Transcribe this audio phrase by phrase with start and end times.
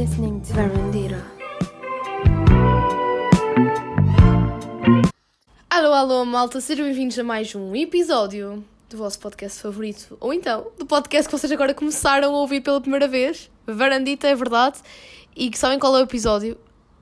[0.00, 1.22] listening to Verandira.
[5.68, 10.16] Alô, alô, malta, sejam bem-vindos a mais um episódio do vosso podcast favorito.
[10.18, 13.50] Ou então, do podcast que vocês agora começaram a ouvir pela primeira vez.
[13.66, 14.78] Varandita, é verdade.
[15.36, 16.56] E que sabem qual é o episódio?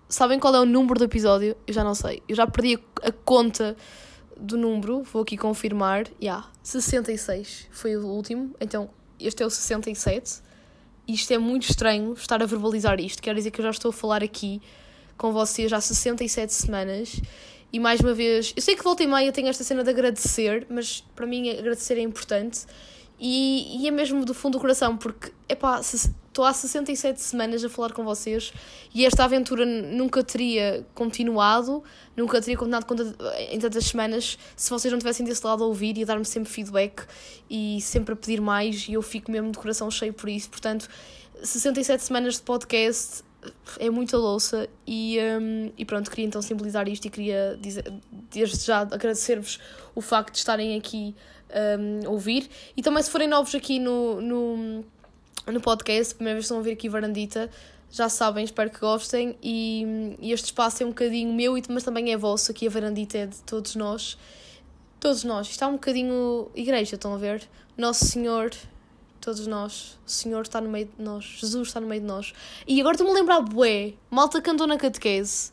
[0.09, 1.57] Sabem qual é o número do episódio?
[1.69, 2.21] Eu já não sei.
[2.29, 3.77] Eu já perdi a, conta
[4.37, 5.05] do número.
[5.05, 6.07] Vou aqui confirmar.
[6.07, 8.57] Já, yeah, 66 foi o último.
[8.61, 8.91] Então,
[9.21, 10.48] este é o 67.
[11.09, 13.23] Isto é muito estranho estar a verbalizar isto.
[13.23, 14.61] Quer dizer que eu já estou a falar aqui
[15.16, 17.19] com vocês há 67 semanas.
[17.73, 20.66] E mais uma vez, eu sei que volta e meia tem esta cena de agradecer,
[20.69, 22.61] mas para mim agradecer é importante.
[23.21, 27.69] E, e é mesmo do fundo do coração, porque, epá, estou há 67 semanas a
[27.69, 28.53] falar com vocês
[28.95, 31.83] e esta aventura nunca teria continuado,
[32.17, 32.87] nunca teria continuado
[33.51, 36.49] em tantas semanas se vocês não tivessem desse lado a ouvir e a dar-me sempre
[36.49, 37.03] feedback
[37.51, 40.49] e sempre a pedir mais e eu fico mesmo de coração cheio por isso.
[40.49, 40.89] Portanto,
[41.43, 43.25] 67 semanas de podcast
[43.79, 47.85] é muita louça e, um, e pronto, queria então simbolizar isto e queria dizer,
[48.30, 49.60] desde já agradecer-vos
[49.95, 51.15] o facto de estarem aqui
[51.79, 54.85] um, a ouvir e também se forem novos aqui no, no
[55.52, 57.51] no podcast, primeira vez que estão a ouvir aqui Varandita,
[57.90, 59.37] já sabem, espero que gostem.
[59.43, 62.51] E, e, este espaço é um bocadinho meu, mas também é vosso.
[62.51, 64.19] Aqui a Varandita é de todos nós.
[65.00, 65.48] Todos nós.
[65.48, 67.48] Isto é um bocadinho igreja, estão a ver?
[67.76, 68.50] Nosso Senhor,
[69.28, 69.98] todos nós.
[70.06, 71.37] O Senhor está no meio de nós.
[71.38, 72.32] Jesus está no meio de nós.
[72.66, 75.50] E agora estou-me a lembrar, bué, malta cantou na catequese.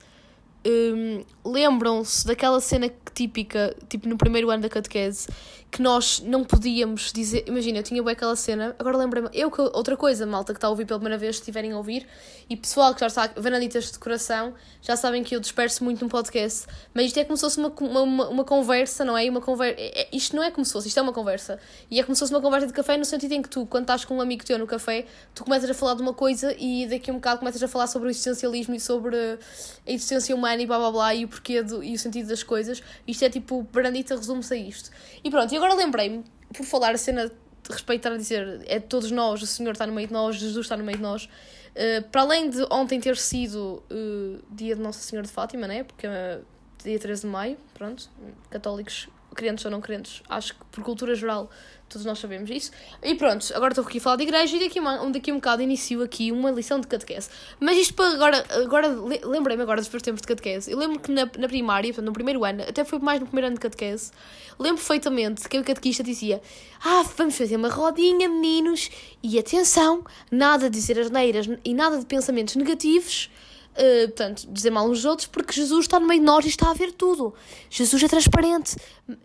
[0.66, 5.28] Um, Lembram-se daquela cena típica, tipo no primeiro ano da catequese,
[5.76, 7.44] que nós não podíamos dizer.
[7.48, 9.28] Imagina, eu tinha bem aquela cena, agora lembrei-me.
[9.34, 12.08] Eu, outra coisa, malta que está a ouvir pela primeira vez, se estiverem a ouvir,
[12.50, 16.10] e pessoal que já está, vanaditas de coração, já sabem que eu disperso muito no
[16.10, 19.30] podcast, mas isto é como se fosse uma, uma, uma conversa, não é?
[19.30, 19.76] Uma conver...
[19.78, 21.60] É, é, isto não é como se fosse, isto é uma conversa.
[21.92, 23.84] E é como se fosse uma conversa de café, no sentido em que tu, quando
[23.84, 26.88] estás com um amigo teu no café, tu começas a falar de uma coisa e
[26.88, 30.62] daqui a um bocado começas a falar sobre o existencialismo e sobre a existência humana
[30.62, 32.82] e blá blá blá e o porquê do, e o sentido das coisas.
[33.06, 34.90] Isto é tipo, Brandita resume-se a isto.
[35.22, 38.86] E pronto, e agora lembrei-me, por falar a cena de respeitar a dizer, é de
[38.86, 41.26] todos nós, o Senhor está no meio de nós, Jesus está no meio de nós.
[41.26, 45.84] Uh, para além de ontem ter sido uh, dia de Nossa Senhora de Fátima, né?
[45.84, 46.40] Porque é
[46.84, 48.10] dia 13 de maio, pronto,
[48.50, 51.50] católicos, crentes ou não crentes, acho que por cultura geral
[51.90, 52.72] todos nós sabemos isso.
[53.04, 55.38] E pronto, agora estou aqui a falar de igreja e daqui, uma, daqui a um
[55.38, 57.30] bocado inicio aqui uma lição de catequese.
[57.60, 58.88] Mas isto para agora, agora
[59.24, 60.72] lembrei-me agora dos meus tempos de catequese.
[60.72, 63.48] Eu lembro que na, na primária, portanto, no primeiro ano, até foi mais no primeiro
[63.48, 64.12] ano de catequese,
[64.60, 66.42] lembro perfeitamente que a catequista dizia:
[66.84, 68.90] Ah, vamos fazer uma rodinha, meninos,
[69.22, 73.30] e atenção, nada de dizer as neiras e nada de pensamentos negativos
[73.78, 76.72] uh, portanto, dizer mal uns outros, porque Jesus está no meio de nós e está
[76.72, 77.34] a ver tudo.
[77.70, 78.76] Jesus é transparente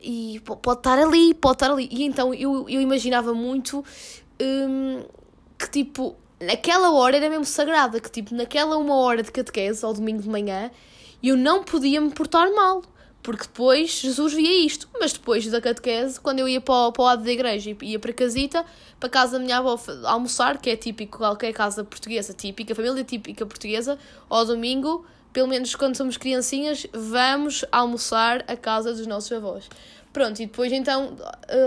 [0.02, 1.88] e pode estar ali, pode estar ali.
[1.90, 3.84] E então eu, eu imaginava muito
[4.40, 5.04] um,
[5.58, 9.92] que, tipo, naquela hora era mesmo sagrada, que, tipo, naquela uma hora de catequese, ao
[9.92, 10.70] domingo de manhã,
[11.22, 12.82] eu não podia me portar mal
[13.22, 14.88] porque depois Jesus via isto.
[14.98, 17.92] Mas depois da catequese, quando eu ia para o, para o lado da igreja e
[17.92, 18.64] ia para a casita,
[18.98, 23.04] para a casa da minha avó almoçar, que é típico, qualquer casa portuguesa típica, família
[23.04, 23.98] típica portuguesa,
[24.28, 29.68] ao domingo, pelo menos quando somos criancinhas, vamos almoçar à casa dos nossos avós.
[30.12, 31.16] Pronto, e depois então,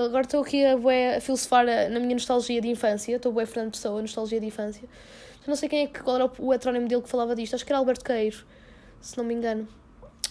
[0.06, 0.75] agora estou aqui a,
[1.18, 4.84] a filosofar na minha nostalgia de infância, estou bué Fernando Pessoa, nostalgia de infância.
[4.84, 7.53] Eu não sei quem é que, qual era o, o heterónimo dele que falava disto,
[7.53, 8.46] acho que era Alberto Queiro,
[9.00, 9.66] se não me engano.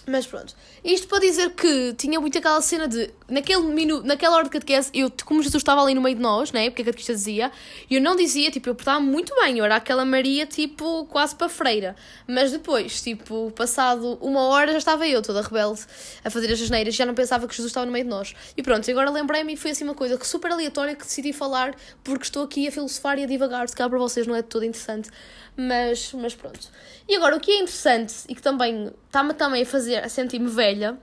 [0.05, 0.53] Mas pronto,
[0.83, 4.89] isto para dizer que tinha muito aquela cena de, naquele minuto, naquela hora de catequese,
[4.93, 7.49] eu, como Jesus estava ali no meio de nós, né, porque a catequista dizia,
[7.89, 11.47] eu não dizia, tipo, eu portava muito bem, eu era aquela Maria, tipo, quase para
[11.47, 11.95] freira.
[12.27, 15.81] Mas depois, tipo, passado uma hora já estava eu, toda rebelde,
[16.23, 18.35] a fazer as asneiras, já não pensava que Jesus estava no meio de nós.
[18.57, 22.25] E pronto, agora lembrei-me e foi assim uma coisa super aleatória que decidi falar, porque
[22.25, 25.09] estou aqui a filosofar e a divagar, se cá para vocês não é todo interessante
[25.55, 26.69] mas, mas pronto.
[27.07, 30.49] E agora, o que é interessante e que também está-me também a fazer a sentir-me
[30.49, 30.97] velha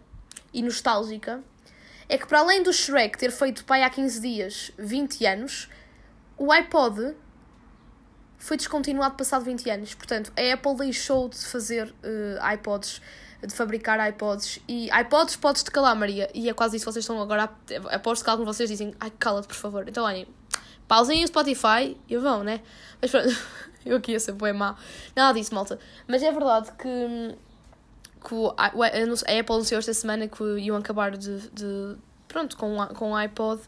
[0.53, 1.43] e nostálgica
[2.09, 5.69] é que, para além do Shrek ter feito pai há 15 dias 20 anos,
[6.37, 7.15] o iPod
[8.39, 9.95] foi descontinuado passado 20 anos.
[9.95, 13.01] Portanto, a Apple deixou de fazer uh, iPods,
[13.47, 14.59] de fabricar iPods.
[14.67, 16.29] E iPods podes-te calar, Maria.
[16.35, 17.51] E é quase isso que vocês estão agora.
[17.91, 19.87] Aposto que alguns de vocês dizem, ai, cala-te, por favor.
[19.87, 20.27] Então, olhem,
[20.89, 22.63] pausem o Spotify e vão, né?
[23.01, 23.29] Mas pronto.
[23.85, 24.77] Eu aqui ia ser bem má.
[25.15, 25.79] Nada disso, malta.
[26.07, 27.35] Mas é verdade que,
[28.29, 31.97] que a Apple anunciou esta semana que iam acabar de, de
[32.29, 33.61] pronto, com, com o iPod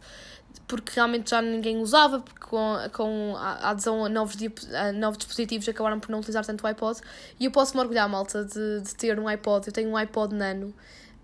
[0.66, 4.36] porque realmente já ninguém usava, porque com, com a adesão a novos,
[4.74, 7.00] a novos dispositivos acabaram por não utilizar tanto o iPod.
[7.38, 9.66] E eu posso me orgulhar, malta, de, de ter um iPod.
[9.66, 10.72] Eu tenho um iPod Nano.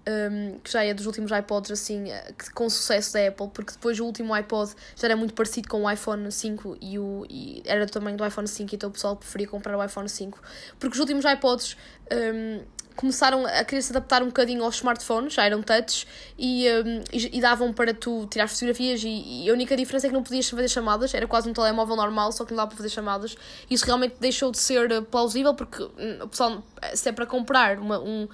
[0.08, 4.00] Um, que já é dos últimos iPods assim, eh, com sucesso da Apple, porque depois
[4.00, 7.84] o último iPod já era muito parecido com o iPhone 5 e, o, e era
[7.84, 10.40] do tamanho do iPhone 5, então o pessoal preferia comprar o iPhone 5.
[10.78, 11.76] Porque os últimos iPods
[12.10, 12.60] um,
[12.96, 16.04] começaram a querer se adaptar um bocadinho aos smartphones, já eram touch,
[16.36, 20.10] e, um, e, e, davam para tu tirar fotografias, e, e, a única diferença é
[20.10, 22.76] que não podias fazer chamadas, era quase um telemóvel normal, só que não dava para
[22.76, 23.36] fazer chamadas.
[23.70, 26.62] Isso realmente deixou de ser eh, plausível, porque hum, o pessoal,
[26.92, 28.26] se é para comprar uma, um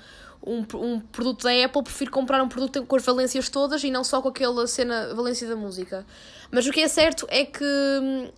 [0.46, 4.05] um, um produto da Apple, prefiro comprar um produto com as valências todas e não
[4.05, 6.06] só com aquela cena valência da música.
[6.50, 8.29] Mas o que é certo é que hum,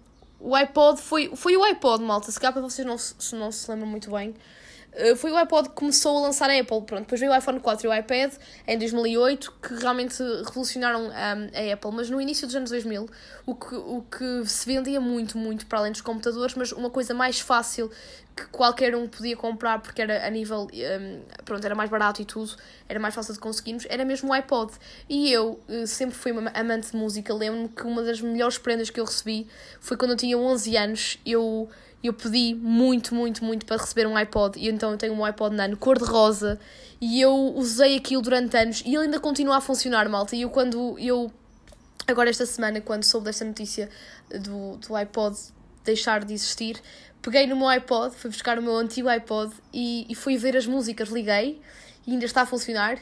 [0.41, 2.31] o iPod foi, foi o iPod, malta.
[2.31, 4.35] Se calhar para vocês não, se não se lembram muito bem.
[4.97, 6.83] Uh, foi o iPod que começou a lançar a Apple.
[6.83, 8.33] Pronto, depois veio o iPhone 4 e o iPad
[8.67, 11.91] em 2008 que realmente revolucionaram um, a Apple.
[11.93, 13.09] Mas no início dos anos 2000,
[13.45, 17.13] o que, o que se vendia muito, muito para além dos computadores, mas uma coisa
[17.13, 17.91] mais fácil
[18.37, 22.25] que qualquer um podia comprar porque era a nível, um, pronto, era mais barato e
[22.27, 22.55] tudo,
[22.87, 24.73] era mais fácil de conseguirmos, era mesmo o iPod.
[25.09, 28.91] E eu uh, sempre fui uma amante de música, lembro-me que uma das melhores prendas
[28.91, 29.49] que eu recebi
[29.81, 31.67] foi quando eu tinha 11 anos, eu,
[32.07, 35.55] eu pedi muito, muito, muito para receber um iPod, e então eu tenho um iPod
[35.55, 36.59] Nano cor-de-rosa,
[37.01, 40.51] e eu usei aquilo durante anos, e ele ainda continua a funcionar, malta, e eu
[40.51, 41.31] quando, eu,
[42.07, 43.89] agora esta semana, quando soube desta notícia
[44.41, 45.37] do, do iPod
[45.85, 46.81] deixar de existir,
[47.23, 50.67] peguei no meu iPod, fui buscar o meu antigo iPod e, e fui ver as
[50.67, 51.61] músicas, liguei
[52.07, 52.99] e ainda está a funcionar.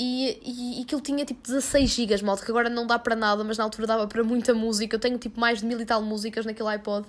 [0.00, 3.42] E, e, e aquilo tinha tipo 16 GB, malta, que agora não dá para nada,
[3.42, 4.96] mas na altura dava para muita música.
[4.96, 7.06] Eu tenho tipo mais de mil e tal músicas naquele iPod.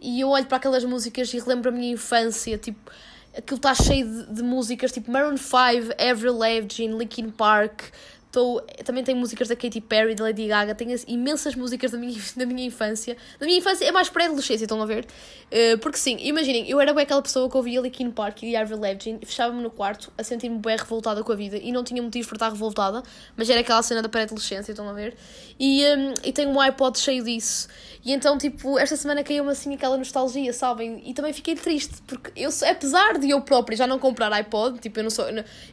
[0.00, 2.90] E eu olho para aquelas músicas e relembro a minha infância, tipo,
[3.36, 7.90] aquilo está cheio de, de músicas tipo Maroon 5, Avril Lavigne, Linkin Park,
[8.34, 12.18] Tô, também tem músicas da Katy Perry, da Lady Gaga, tenho imensas músicas da minha,
[12.36, 13.16] da minha infância.
[13.38, 15.06] Da minha infância é mais pré-adolescência, estão a ver?
[15.52, 19.20] Uh, porque sim, imaginem, eu era bem aquela pessoa que ouvia Linkin Park e Lavigne
[19.22, 22.26] e fechava-me no quarto a sentir-me bem revoltada com a vida e não tinha motivo
[22.26, 23.04] para estar revoltada,
[23.36, 25.14] mas era aquela cena da pré-adolescência, estão a ver?
[25.56, 27.68] E, um, e tenho um iPod cheio disso.
[28.04, 31.00] E então, tipo, esta semana caiu-me assim aquela nostalgia, sabem?
[31.06, 34.98] E também fiquei triste, porque eu, apesar de eu própria já não comprar iPod, tipo,
[34.98, 35.24] eu não sou.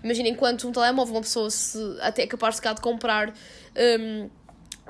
[0.04, 3.34] Imaginem, enquanto um telemóvel, uma pessoa se até é capaz de comprar.
[3.76, 4.30] Um,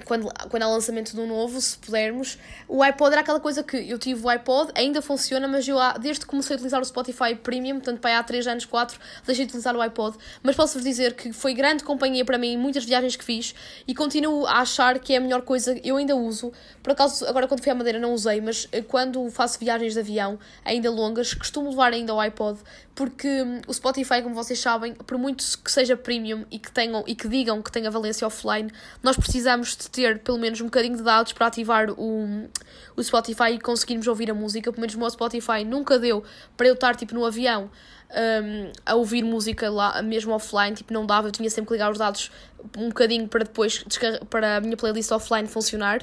[0.05, 3.99] quando, quando há lançamento do novo, se pudermos, o iPod era aquela coisa que eu
[3.99, 7.75] tive o iPod, ainda funciona, mas eu desde que comecei a utilizar o Spotify Premium,
[7.75, 10.17] portanto, para há 3 anos, 4, deixei de utilizar o iPod.
[10.41, 13.53] Mas posso-vos dizer que foi grande companhia para mim em muitas viagens que fiz
[13.87, 15.79] e continuo a achar que é a melhor coisa.
[15.83, 16.51] Eu ainda uso,
[16.81, 19.99] por acaso, agora quando fui à Madeira não usei, mas eh, quando faço viagens de
[19.99, 22.59] avião, ainda longas, costumo levar ainda o iPod,
[22.95, 27.03] porque hum, o Spotify, como vocês sabem, por muito que seja premium e que tenham
[27.07, 28.71] e que digam que tenha valência offline,
[29.01, 32.49] nós precisamos de ter pelo menos um bocadinho de dados para ativar o,
[32.95, 34.71] o Spotify e conseguirmos ouvir a música.
[34.71, 36.23] Pelo menos o meu Spotify nunca deu
[36.55, 37.69] para eu estar tipo no avião
[38.11, 41.91] um, a ouvir música lá, mesmo offline, tipo, não dava, eu tinha sempre que ligar
[41.91, 42.31] os dados
[42.77, 43.83] um bocadinho para depois
[44.29, 46.01] para a minha playlist offline funcionar.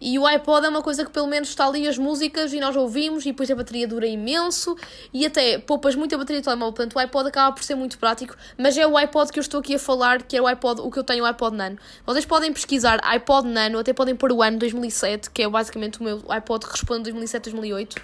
[0.00, 2.76] E o iPod é uma coisa que pelo menos está ali as músicas e nós
[2.76, 4.76] ouvimos e depois a bateria dura imenso
[5.12, 7.98] e até poupas muito a bateria do telemóvel, portanto o iPod acaba por ser muito
[7.98, 10.80] prático, mas é o iPod que eu estou aqui a falar, que é o iPod,
[10.82, 11.76] o que eu tenho, o iPod Nano.
[12.06, 16.04] Vocês podem pesquisar iPod Nano, até podem pôr o ano 2007, que é basicamente o
[16.04, 17.96] meu iPod que responde 2007-2008.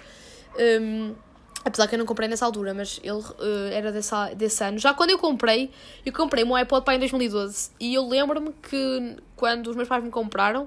[0.57, 1.15] Um,
[1.65, 3.33] Apesar que eu não comprei nessa altura, mas ele uh,
[3.73, 4.77] era dessa, desse ano.
[4.77, 5.71] Já quando eu comprei,
[6.05, 7.71] eu comprei meu iPod para em 2012.
[7.79, 10.65] E eu lembro-me que quando os meus pais me compraram,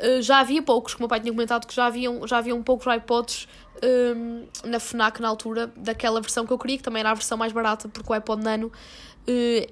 [0.00, 2.60] uh, já havia poucos, como o meu pai tinha comentado, que já haviam, já haviam
[2.60, 3.46] poucos iPods
[3.82, 7.38] um, na FNAC na altura, daquela versão que eu queria, que também era a versão
[7.38, 8.72] mais barata, porque o iPod Nano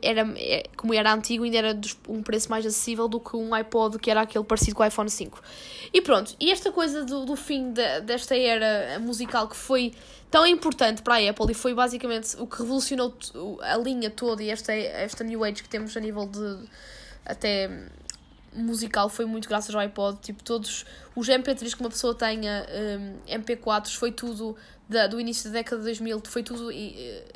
[0.01, 3.99] era, é, como era antigo, ainda era um preço mais acessível do que um iPod
[3.99, 5.43] que era aquele parecido com o iPhone 5.
[5.93, 9.93] E pronto, e esta coisa do, do fim de, desta era musical que foi
[10.31, 13.13] tão importante para a Apple e foi basicamente o que revolucionou
[13.63, 16.69] a linha toda e esta, esta New Age que temos a nível de
[17.27, 17.69] até
[18.53, 22.67] musical foi muito graças ao iPod, tipo todos os MP3 que uma pessoa tenha,
[22.99, 24.57] um, MP4s, foi tudo
[24.91, 26.69] da, do início da década de 2000 foi tudo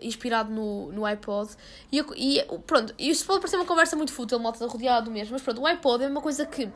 [0.02, 1.50] inspirado no, no iPod.
[1.90, 5.60] E, e pronto, isto pode parecer uma conversa muito fútil, malta rodeado mesmo, mas pronto,
[5.60, 6.68] o iPod é uma coisa que.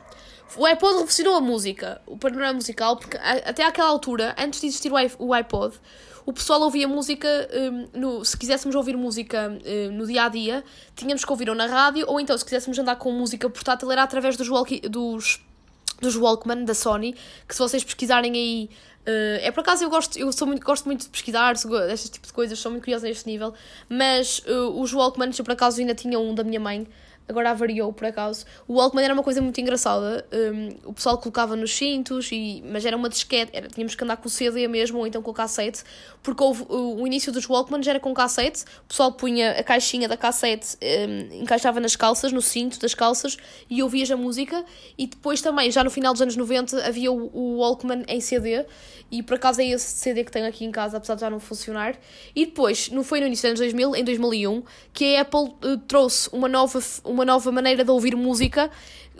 [0.55, 4.91] O iPod revolucionou a música, o panorama musical, porque até àquela altura, antes de existir
[5.19, 5.75] o iPod,
[6.25, 10.63] o pessoal ouvia música, um, no, se quiséssemos ouvir música um, no dia a dia,
[10.95, 14.01] tínhamos que ouvir ou na rádio, ou então se quiséssemos andar com música portátil era
[14.01, 15.39] através dos, walkie, dos,
[16.01, 17.15] dos Walkman da Sony,
[17.47, 18.69] que se vocês pesquisarem aí
[19.07, 22.27] Uh, é por acaso eu gosto, eu sou muito, gosto muito de pesquisar destes tipo
[22.27, 23.53] de coisas, sou muito curiosa neste nível,
[23.87, 26.85] mas uh, os Walkmans eu por acaso ainda tinha um da minha mãe,
[27.29, 28.45] agora variou por acaso.
[28.67, 30.25] O Walkman era uma coisa muito engraçada.
[30.33, 34.17] Um, o pessoal colocava nos cintos, e, mas era uma disquete, era, tínhamos que andar
[34.17, 35.83] com CD mesmo ou então com cassete,
[36.23, 40.07] porque houve, o, o início dos Walkmans era com cassete, o pessoal punha a caixinha
[40.07, 43.37] da cassete, um, encaixava nas calças, no cinto das calças
[43.69, 44.65] e ouvias a música.
[44.97, 48.65] E depois também, já no final dos anos 90, havia o, o Walkman em CD,
[49.11, 51.39] e por acaso é esse CD que tenho aqui em casa, apesar de já não
[51.39, 51.95] funcionar.
[52.35, 55.77] E depois, não foi no início dos anos 2000, em 2001, que a Apple uh,
[55.87, 58.69] trouxe uma nova, uma nova maneira de ouvir música,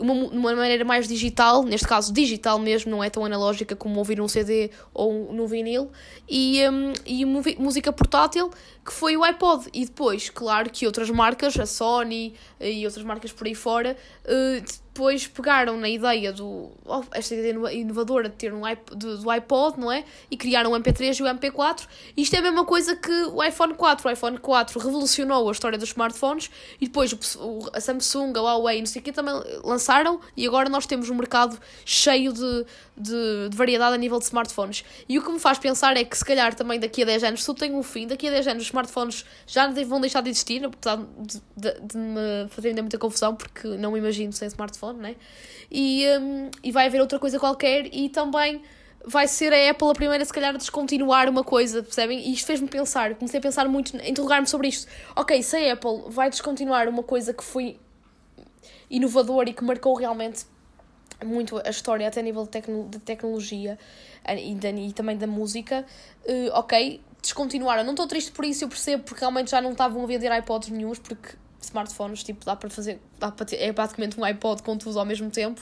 [0.00, 4.20] uma, uma maneira mais digital, neste caso digital mesmo, não é tão analógica como ouvir
[4.20, 5.90] um CD ou no vinil,
[6.28, 8.50] e, um, e música portátil,
[8.84, 9.68] que foi o iPod.
[9.72, 14.80] E depois, claro que outras marcas, a Sony e outras marcas por aí fora, uh,
[14.92, 16.70] depois pegaram na ideia do.
[16.84, 20.04] Oh, esta ideia inovadora de ter um iPod, do iPod, não é?
[20.30, 21.86] E criaram o MP3 e o MP4.
[22.16, 24.08] Isto é a mesma coisa que o iPhone 4.
[24.08, 28.80] O iPhone 4 revolucionou a história dos smartphones e depois o, a Samsung, a Huawei,
[28.80, 29.89] não sei o que, também lançaram
[30.36, 32.66] e agora nós temos um mercado cheio de,
[32.96, 34.84] de, de, variedade a nível de smartphones.
[35.08, 37.40] E o que me faz pensar é que se calhar também daqui a 10 anos,
[37.40, 40.30] se tudo tem um fim, daqui a 10 anos os smartphones já vão deixar de
[40.30, 44.46] existir, apesar de, de, de me fazer ainda muita confusão, porque não me imagino sem
[44.48, 45.16] smartphone né?
[45.70, 48.62] E, um, e vai haver outra coisa qualquer e também
[49.04, 52.28] vai ser a Apple a primeira, se calhar, a descontinuar uma coisa, percebem?
[52.28, 54.90] E isto fez-me pensar, comecei a pensar muito, a interrogar-me sobre isto.
[55.16, 57.78] Ok, se a Apple vai descontinuar uma coisa que foi
[58.90, 60.44] inovadora e que marcou realmente
[61.24, 63.78] muito a história, até a nível de, tecno de tecnologia
[64.28, 65.84] e, de, e, também da música,
[66.24, 67.84] uh, ok, descontinuaram.
[67.84, 70.70] Não estou triste por isso, eu percebo, porque realmente já não estavam a vender iPods
[70.70, 74.76] nenhums, porque smartphones, tipo, dá para fazer, dá para ter, é praticamente um iPod com
[74.76, 75.60] tudo ao mesmo tempo.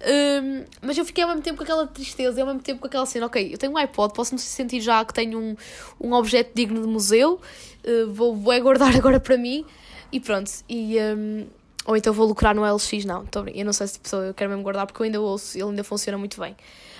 [0.00, 3.06] Um, mas eu fiquei ao mesmo tempo com aquela tristeza ao mesmo tempo com aquela
[3.06, 5.56] cena, ok, eu tenho um iPod, posso-me sentir já que tenho um,
[6.00, 7.40] um objeto digno de museu,
[7.84, 9.64] uh, vou, vou aguardar agora para mim
[10.10, 10.50] e pronto.
[10.68, 11.46] E, um,
[11.86, 13.24] ou então vou lucrar no LX, não,
[13.54, 16.18] eu não sei se eu quero mesmo guardar porque eu ainda ouço, ele ainda funciona
[16.18, 16.56] muito bem.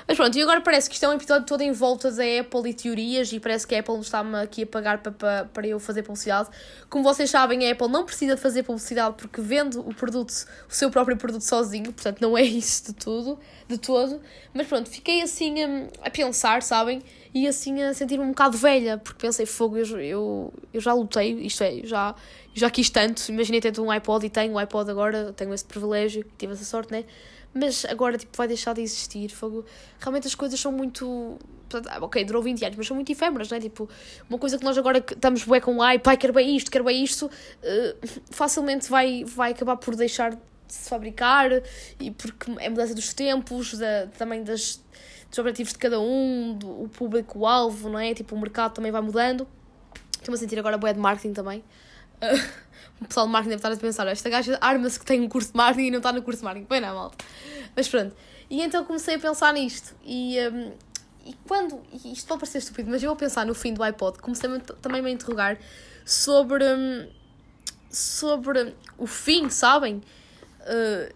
[0.08, 2.70] Mas pronto, e agora parece que isto é um episódio todo em volta da Apple
[2.70, 5.80] e teorias e parece que a Apple está-me aqui a pagar para, para, para eu
[5.80, 6.48] fazer publicidade.
[6.88, 10.72] Como vocês sabem, a Apple não precisa de fazer publicidade porque vende o produto, o
[10.72, 14.20] seu próprio produto sozinho, portanto não é isso de tudo, de todo.
[14.54, 17.02] Mas pronto, fiquei assim a, a pensar, sabem?
[17.34, 21.32] E assim a sentir-me um bocado velha, porque pensei, fogo, eu, eu, eu já lutei,
[21.40, 22.14] isto é, já,
[22.58, 23.28] já quis tanto.
[23.30, 26.92] Imaginei ter um iPod e tenho um iPod agora, tenho esse privilégio, tive essa sorte,
[26.92, 27.04] né?
[27.56, 29.30] mas agora tipo, vai deixar de existir.
[29.30, 29.64] Fogo.
[29.98, 31.38] Realmente as coisas são muito.
[31.88, 33.60] Ah, ok, durou 20 anos, mas são muito efêmeras, não é?
[33.60, 33.88] Tipo,
[34.28, 37.02] uma coisa que nós agora estamos bué com ai, pai, quero bem isto, quero bem
[37.02, 41.50] isto, uh, facilmente vai, vai acabar por deixar de se fabricar
[41.98, 44.80] e porque é mudança dos tempos, da, também das,
[45.28, 48.14] dos objetivos de cada um, do, o público-alvo, não é?
[48.14, 49.46] Tipo, o mercado também vai mudando.
[50.12, 51.64] Estou-me a sentir agora bué de marketing também.
[53.00, 55.50] O pessoal de marketing deve estar a pensar, esta gaja arma-se que tem um curso
[55.52, 56.66] de marketing e não está no curso de marketing.
[56.66, 57.22] Bem, não, malta.
[57.74, 58.16] Mas pronto.
[58.48, 59.94] E então comecei a pensar nisto.
[60.02, 60.72] E, um,
[61.26, 61.82] e quando.
[61.92, 64.18] E isto pode parecer estúpido, mas eu vou pensar no fim do iPod.
[64.18, 64.48] Comecei
[64.80, 65.58] também a interrogar
[66.06, 66.64] sobre.
[66.64, 67.08] Um,
[67.90, 70.02] sobre o fim, sabem?
[70.62, 71.14] Uh,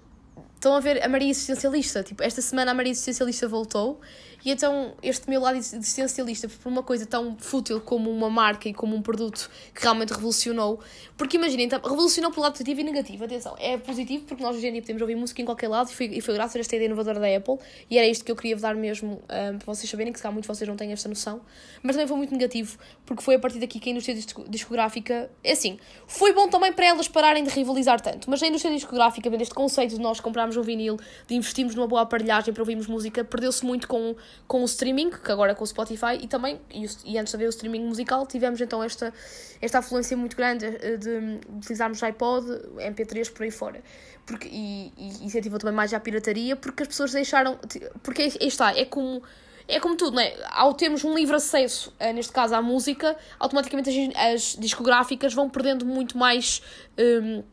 [0.55, 2.03] estão a ver a Maria Existencialista.
[2.03, 4.01] Tipo, esta semana a Maria Existencialista voltou
[4.45, 8.75] e então este meu lado existencialista, por uma coisa tão fútil como uma marca e
[8.75, 10.81] como um produto que realmente revolucionou,
[11.17, 14.67] porque imaginem, então, revolucionou pelo lado positivo e negativo, atenção, é positivo porque nós hoje
[14.67, 16.75] em dia podemos ouvir música em qualquer lado e foi, e foi graças a esta
[16.77, 17.59] ideia inovadora da Apple
[17.91, 20.33] e era isto que eu queria dar mesmo um, para vocês saberem, que se calhar
[20.33, 21.41] muitos de vocês não têm esta noção,
[21.83, 24.17] mas também foi muito negativo porque foi a partir daqui que a indústria
[24.49, 28.75] discográfica, é assim, foi bom também para elas pararem de rivalizar tanto, mas a indústria
[28.75, 32.87] discográfica, este conceito de nós comprarmos um vinil, de investirmos numa boa aparelhagem para ouvirmos
[32.87, 34.15] música, perdeu-se muito com
[34.47, 37.47] com o streaming, que agora é com o Spotify, e também, e, e antes haver
[37.47, 39.13] o streaming musical, tivemos então esta,
[39.61, 42.47] esta afluência muito grande eh, de, utilizarmos iPod,
[42.77, 43.83] MP3 por aí fora.
[44.27, 47.59] Porque, e, e incentivou também mais a pirataria, porque as pessoas deixaram.
[48.03, 49.23] Porque aí está, é como
[49.71, 50.35] é como tudo, não é?
[50.51, 55.49] Ao termos um livre acesso, eh, neste caso à música, automaticamente as, as discográficas vão
[55.49, 56.61] perdendo muito mais
[56.99, 57.45] um,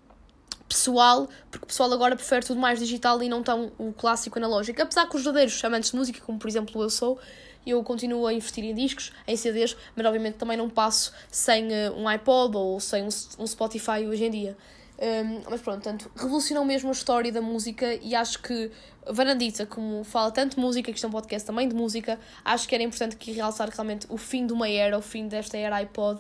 [0.68, 4.82] pessoal, porque o pessoal agora prefere tudo mais digital e não tão o clássico analógico.
[4.82, 7.20] Apesar que os verdadeiros amantes de música, como por exemplo eu sou,
[7.66, 11.94] eu continuo a investir em discos, em CDs, mas obviamente também não passo sem uh,
[11.98, 14.58] um iPod ou sem um, Spotify hoje em dia.
[15.00, 18.72] Um, mas pronto, portanto, revolucionou mesmo a história da música e acho que
[19.08, 22.68] Varandita, como fala tanto de música, que isto é um podcast também de música, acho
[22.68, 25.76] que era importante que realçar realmente o fim de uma era, o fim desta era
[25.78, 26.20] iPod.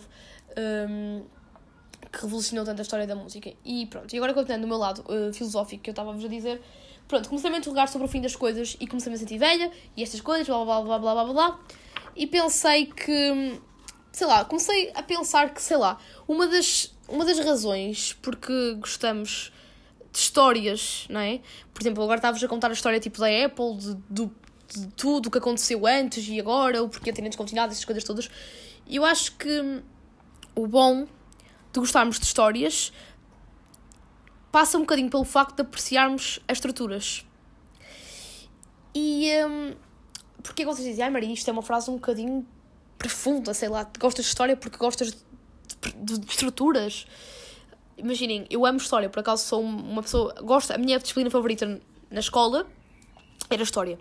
[0.57, 1.23] Um,
[2.11, 3.51] que revolucionou tanto a história da música.
[3.63, 6.61] E pronto, e agora continuando do meu lado uh, filosófico que eu estava-vos a dizer,
[7.07, 9.71] pronto, comecei a interrogar sobre o fim das coisas e comecei -me a sentir velha
[9.95, 11.59] e estas coisas, blá blá blá blá blá blá.
[12.15, 13.59] E pensei que,
[14.11, 19.51] sei lá, comecei a pensar que, sei lá, uma das, uma das razões porque gostamos
[20.11, 21.41] de histórias, não é?
[21.73, 24.31] Por exemplo, agora estavas a contar a história tipo da Apple, de, de,
[24.73, 28.29] de tudo o que aconteceu antes e agora, o porquê terem descontinuado, essas coisas todas.
[28.87, 29.83] E eu acho que
[30.55, 31.05] o bom
[31.77, 32.91] de gostarmos de histórias
[34.51, 37.25] passa um bocadinho pelo facto de apreciarmos as estruturas.
[38.95, 39.75] E um,
[40.41, 42.45] porque vocês dizem, ai Maria, isto é uma frase um bocadinho
[42.97, 47.05] profunda, sei lá, gostas de história porque gostas de, de, de estruturas.
[47.95, 50.33] Imaginem, eu amo história, por acaso sou uma pessoa.
[50.41, 51.79] Gosto, a minha disciplina favorita
[52.09, 52.65] na escola
[53.49, 53.99] era história.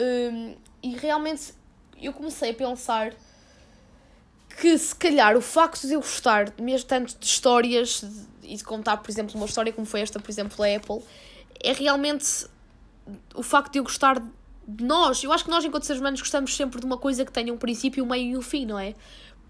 [0.00, 1.54] Um, e realmente
[2.00, 3.12] eu comecei a pensar
[4.58, 8.04] que se calhar o facto de eu gostar mesmo tanto de histórias
[8.42, 11.02] e de contar, por exemplo, uma história como foi esta, por exemplo, da Apple,
[11.62, 12.46] é realmente
[13.34, 14.20] o facto de eu gostar
[14.66, 15.22] de nós.
[15.22, 17.58] Eu acho que nós, enquanto seres humanos, gostamos sempre de uma coisa que tenha um
[17.58, 18.94] princípio, um meio e um fim, não é?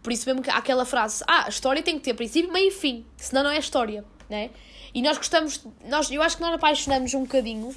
[0.02, 2.69] Por isso mesmo que há aquela frase, ah, a história tem que ter princípio, meio
[2.69, 4.50] e fim, senão não é história, né?
[4.95, 7.75] E nós gostamos, nós, eu acho que nós apaixonamos um bocadinho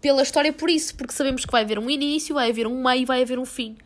[0.00, 3.06] pela história por isso, porque sabemos que vai haver um início, vai haver um meio,
[3.06, 3.76] vai haver um fim.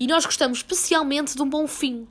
[0.00, 2.08] E nós gostamos especialmente de um bom fim.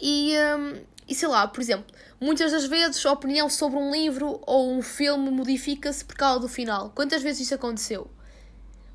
[0.00, 1.86] E, hum, e sei lá, por exemplo,
[2.20, 6.48] muitas das vezes a opinião sobre um livro ou um filme modifica-se por causa do
[6.48, 6.90] final.
[6.90, 8.10] Quantas vezes isso aconteceu?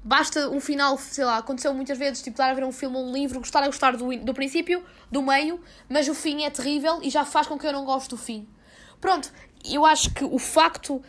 [0.04, 3.06] Basta um final, sei lá, aconteceu muitas vezes, tipo, estar a ver um filme ou
[3.06, 5.60] um livro, gostar a gostar do, do princípio, do meio,
[5.90, 8.48] mas o fim é terrível e já faz com que eu não goste do fim.
[9.00, 9.32] Pronto,
[9.64, 11.02] eu acho que o facto.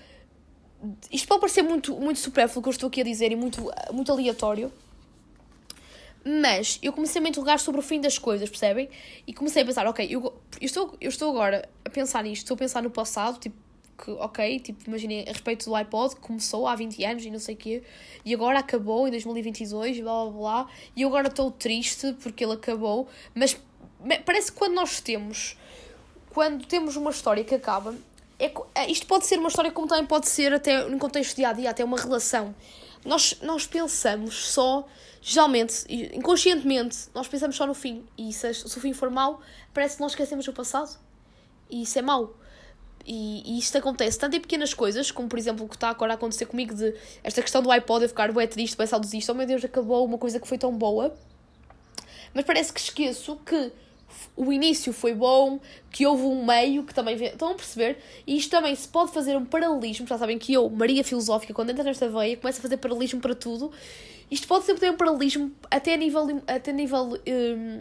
[1.11, 3.69] Isto pode parecer muito, muito supérfluo o que eu estou aqui a dizer e muito,
[3.93, 4.73] muito aleatório,
[6.29, 8.89] mas eu comecei a me interrogar sobre o fim das coisas, percebem?
[9.25, 12.57] E comecei a pensar, ok, eu, eu, estou, eu estou agora a pensar nisto, estou
[12.57, 13.55] a pensar no passado, tipo,
[13.97, 17.39] que, ok, tipo, imaginem, a respeito do iPod, que começou há 20 anos e não
[17.39, 17.83] sei o quê,
[18.25, 22.43] e agora acabou em 2022 e blá blá blá, e eu agora estou triste porque
[22.43, 23.57] ele acabou, mas
[24.25, 25.57] parece que quando nós temos,
[26.31, 27.95] quando temos uma história que acaba,
[28.39, 31.49] é, é, isto pode ser uma história como também pode ser até no contexto dia
[31.49, 32.55] a dia, até uma relação.
[33.05, 34.87] Nós, nós pensamos só,
[35.23, 39.41] geralmente, inconscientemente, nós pensamos só no fim, e se, se o fim for mau,
[39.73, 40.99] parece que nós esquecemos o passado,
[41.71, 42.35] e isso é mau.
[43.07, 46.15] E, e, isto acontece tanto em pequenas coisas, como por exemplo o que está agora
[46.15, 49.35] a acontecer comigo de esta questão do iPod eu ficar bué triste, bué saudosista, oh
[49.35, 51.17] meu Deus, acabou uma coisa que foi tão boa.
[52.35, 53.73] Mas parece que esqueço que
[54.37, 57.17] o início foi bom, que houve um meio que também...
[57.23, 57.99] Estão a perceber?
[58.27, 61.71] E isto também se pode fazer um paralelismo, já sabem que eu, Maria Filosófica, quando
[61.71, 63.73] entra nesta veia, começo a fazer paralelismo para tudo.
[64.31, 66.43] Isto pode sempre ter um paralelismo até a nível...
[66.47, 67.81] Até a nível hum,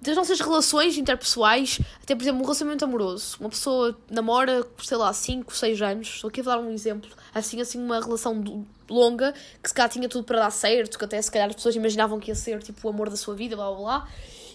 [0.00, 3.36] das nossas relações interpessoais, até por exemplo, um relacionamento amoroso.
[3.40, 6.08] Uma pessoa namora, sei lá, 5, 6 anos.
[6.08, 7.10] Estou aqui a dar um exemplo.
[7.34, 8.42] Assim, assim, uma relação
[8.88, 11.74] longa, que se calhar tinha tudo para dar certo, que até se calhar as pessoas
[11.74, 14.08] imaginavam que ia ser tipo o amor da sua vida, blá blá blá.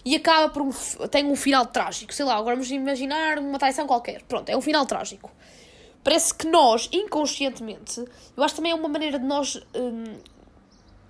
[0.04, 0.70] E acaba por um.
[1.08, 2.12] tem um final trágico.
[2.12, 4.22] Sei lá, agora vamos imaginar uma traição qualquer.
[4.22, 5.30] Pronto, é um final trágico.
[6.02, 8.04] Parece que nós, inconscientemente,
[8.36, 9.60] eu acho também é uma maneira de nós.
[9.74, 10.18] Hum,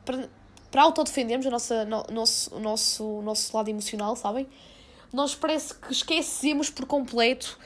[0.04, 0.28] para,
[0.70, 4.46] para autodefendermos o nosso, no, nosso, nosso, nosso lado emocional, sabem?
[5.12, 7.58] Nós parece que esquecemos por completo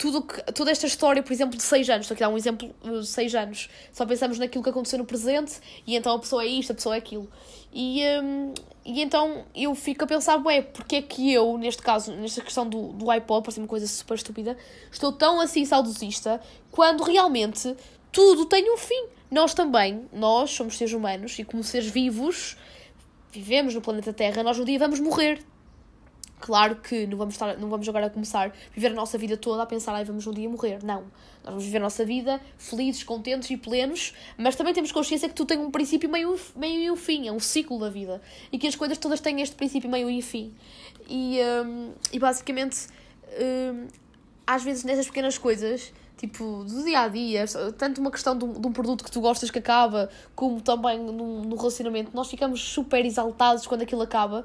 [0.00, 2.04] tudo que, toda esta história, por exemplo, de 6 anos.
[2.06, 3.68] Estou aqui a dar um exemplo de 6 anos.
[3.92, 6.94] Só pensamos naquilo que aconteceu no presente e então a pessoa é isto, a pessoa
[6.94, 7.28] é aquilo.
[7.70, 12.12] E, um, e então eu fico a pensar, ué, porque é que eu, neste caso,
[12.12, 14.56] nesta questão do, do iPod, parece uma coisa super estúpida,
[14.90, 17.76] estou tão assim saudosista quando realmente
[18.10, 19.04] tudo tem um fim.
[19.30, 22.56] Nós também, nós somos seres humanos e como seres vivos,
[23.30, 25.44] vivemos no planeta Terra, nós um dia vamos morrer.
[26.40, 29.62] Claro que não vamos, estar, não vamos agora começar a viver a nossa vida toda
[29.62, 30.82] a pensar, ai, vamos um dia morrer.
[30.82, 31.02] Não.
[31.42, 35.34] Nós vamos viver a nossa vida felizes, contentes e plenos, mas também temos consciência que
[35.34, 37.28] tu tens um princípio, meio, meio e um fim.
[37.28, 38.20] É um ciclo da vida.
[38.50, 40.52] E que as coisas todas têm este princípio, meio e fim.
[41.08, 42.88] E, um, e basicamente,
[43.38, 43.86] um,
[44.46, 47.46] às vezes nessas pequenas coisas tipo, do dia a dia,
[47.78, 50.98] tanto uma questão de um, de um produto que tu gostas que acaba, como também
[50.98, 54.44] no, no relacionamento, nós ficamos super exaltados quando aquilo acaba.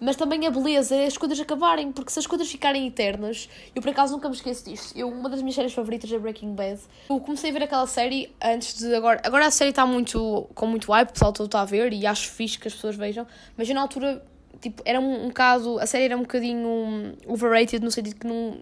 [0.00, 3.80] Mas também a beleza é as coisas acabarem, porque se as coisas ficarem eternas, eu
[3.80, 4.96] por acaso nunca me esqueço disto.
[4.96, 6.80] Eu, uma das minhas séries favoritas é Breaking Bad.
[7.08, 9.20] Eu comecei a ver aquela série antes de agora.
[9.24, 12.06] Agora a série está muito com muito hype, o pessoal todo está a ver e
[12.06, 13.26] acho fixe que as pessoas vejam.
[13.56, 14.22] Mas eu na altura,
[14.60, 15.78] tipo, era um, um caso.
[15.78, 18.58] A série era um bocadinho overrated, no sentido que não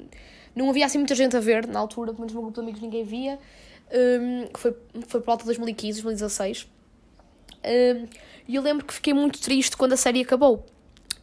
[0.54, 2.60] não havia assim muita gente a ver na altura, pelo menos no meu grupo de
[2.60, 3.38] amigos ninguém via.
[3.92, 6.68] Um, que foi, foi por volta de 2015, 2016.
[7.64, 8.08] Um,
[8.48, 10.64] e eu lembro que fiquei muito triste quando a série acabou.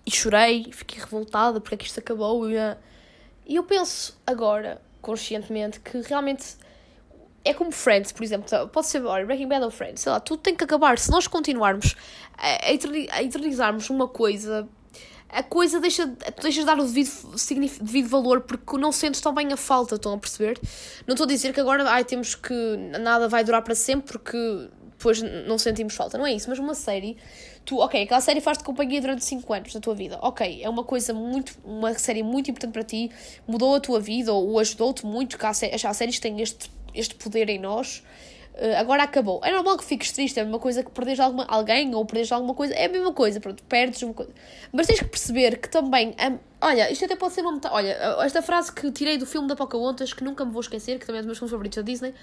[0.10, 2.50] E chorei, fiquei revoltada porque é que isto acabou.
[2.50, 2.56] E,
[3.48, 6.56] eu penso agora, conscientemente, que realmente
[7.46, 8.68] é como Friends, por exemplo.
[8.70, 10.98] Pode ser olha, Breaking Bad ou Friends, sei lá, tudo tem que acabar.
[10.98, 11.96] Se nós continuarmos
[12.36, 12.70] a,
[13.18, 14.68] a eternizarmos uma coisa
[15.32, 17.12] a coisa deixa, tu deixas de dar o devido,
[17.80, 20.60] devido valor porque não sentes tão bem a falta, estão a perceber?
[21.06, 22.54] Não estou a dizer que agora ai, temos que
[23.00, 24.70] nada vai durar para sempre porque
[25.00, 27.16] depois não sentimos falta, não é isso, mas uma série,
[27.70, 30.84] tu, ok, aquela série faz-te companhia durante 5 anos da tua vida, ok, é uma
[30.84, 33.12] coisa muito, uma série muito importante para ti,
[33.48, 37.60] mudou a tua vida ou, ajudou-te muito, que as séries têm este, este poder em
[37.60, 38.04] nós,
[38.52, 39.40] Uh, agora acabou.
[39.42, 42.30] É normal que fiques triste, é a mesma coisa que perdes alguma, alguém ou perdes
[42.30, 44.34] alguma coisa, é a mesma coisa, pronto, perdes uma coisa.
[44.70, 46.10] Mas tens que perceber que também.
[46.10, 47.58] Um, olha, isto até pode ser uma.
[47.72, 51.06] Olha, esta frase que tirei do filme da Pocahontas, que nunca me vou esquecer, que
[51.06, 52.14] também é dos meus filmes favoritos da Disney,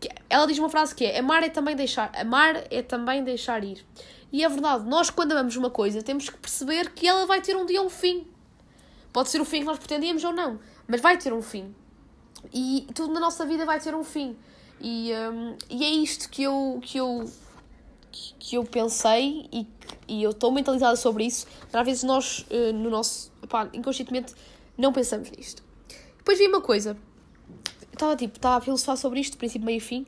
[0.00, 3.62] que ela diz uma frase que é: Amar é também deixar, amar é também deixar
[3.62, 3.84] ir.
[4.32, 7.56] E é verdade, nós quando amamos uma coisa temos que perceber que ela vai ter
[7.56, 8.26] um dia um fim.
[9.12, 11.74] Pode ser o fim que nós pretendíamos ou não, mas vai ter um fim.
[12.52, 14.36] E tudo na nossa vida vai ter um fim.
[14.80, 17.30] E, um, e é isto que eu, que eu,
[18.38, 19.66] que eu pensei e,
[20.06, 21.46] e eu estou mentalizada sobre isso.
[21.72, 23.32] Às vezes nós, uh, no nosso.
[23.72, 24.34] Inconscientemente,
[24.76, 25.62] não pensamos nisto.
[26.18, 26.96] Depois vi uma coisa.
[27.92, 30.06] Estava tipo, estava a filosofar sobre isto, princípio, meio e fim.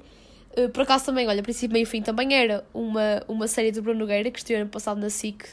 [0.59, 4.01] Uh, por acaso também, olha, princípio, meio fim também era uma, uma série do Bruno
[4.01, 5.45] Nogueira que esteve passado na SIC,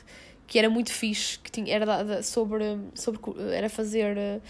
[0.48, 3.20] que era muito fixe, que tinha, era sobre, sobre.
[3.54, 4.42] Era fazer uh,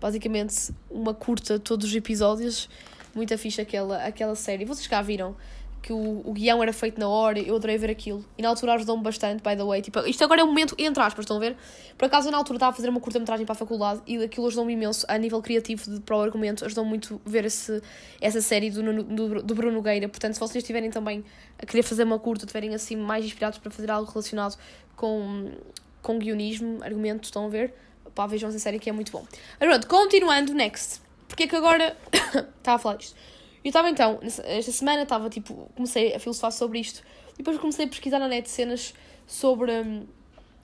[0.00, 2.68] basicamente uma curta todos os episódios
[3.14, 4.64] muito fixe aquela, aquela série.
[4.64, 5.36] Vocês cá viram
[5.84, 8.24] que o, o guião era feito na hora, eu adorei ver aquilo.
[8.38, 9.82] E na altura ajudou-me bastante, by the way.
[9.82, 11.58] Tipo, isto agora é um momento, entre aspas, estão a ver?
[11.98, 14.46] Por acaso, eu na altura estava a fazer uma curta-metragem para a faculdade e aquilo
[14.46, 16.64] ajudou-me imenso a nível criativo de, para o argumento.
[16.64, 17.82] Ajudou-me muito ver esse,
[18.18, 20.08] essa série do, do, do Bruno Nogueira.
[20.08, 21.22] Portanto, se vocês estiverem também
[21.58, 24.56] a querer fazer uma curta, estiverem assim mais inspirados para fazer algo relacionado
[24.96, 25.52] com,
[26.00, 27.74] com guionismo, argumento, estão a ver?
[28.14, 29.26] Pá, vejam essa série que é muito bom.
[29.60, 31.02] Mas pronto, continuando, next.
[31.28, 31.94] Porque é que agora
[32.58, 33.33] estava a falar disto?
[33.64, 37.02] Eu estava então, esta semana estava tipo, comecei a filosofar sobre isto.
[37.32, 38.92] E depois comecei a pesquisar na net cenas
[39.26, 40.06] sobre um,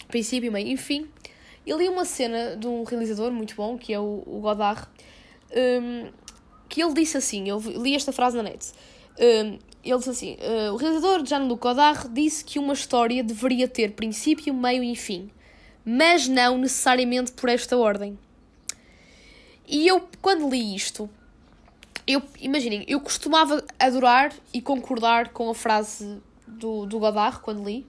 [0.07, 1.09] princípio, meio, enfim.
[1.65, 4.87] E li uma cena de um realizador muito bom, que é o, o Godard,
[5.51, 6.11] um,
[6.69, 8.71] que ele disse assim, eu li esta frase na net.
[9.19, 13.93] Um, ele disse assim, uh, o realizador Jean-Luc Godard disse que uma história deveria ter
[13.93, 15.31] princípio, meio e fim.
[15.85, 18.19] Mas não necessariamente por esta ordem.
[19.67, 21.09] E eu, quando li isto,
[22.13, 27.87] eu, imaginem, eu costumava adorar e concordar com a frase do, do Godard quando li,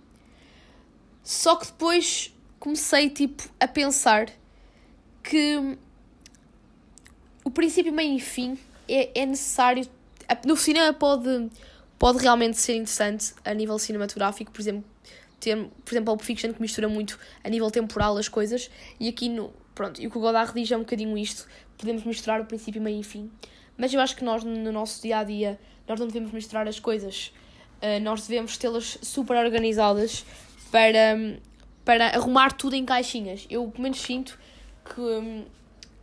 [1.23, 4.29] só que depois comecei, tipo, a pensar
[5.23, 5.77] que
[7.43, 8.57] o princípio, meio e fim
[8.87, 9.87] é, é necessário.
[10.45, 11.49] No cinema pode,
[11.99, 14.83] pode realmente ser interessante a nível cinematográfico, por exemplo,
[15.39, 19.29] ter, por exemplo, Pulp Fiction que mistura muito a nível temporal as coisas, e aqui
[19.29, 21.47] no, Pronto, e o que o Godard diz é um bocadinho isto.
[21.77, 23.31] Podemos misturar o princípio, meio e fim.
[23.81, 26.79] Mas eu acho que nós, no nosso dia a dia, nós não devemos misturar as
[26.79, 27.33] coisas.
[27.81, 30.23] Uh, nós devemos tê-las super organizadas
[30.71, 31.39] para,
[31.83, 33.47] para arrumar tudo em caixinhas.
[33.49, 34.37] Eu, pelo menos, sinto
[34.85, 35.45] que.